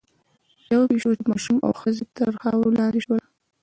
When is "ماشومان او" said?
1.31-1.73